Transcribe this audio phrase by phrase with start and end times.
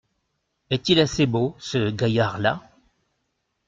[0.71, 2.59] Est-il assez beau, ce gaillard-là?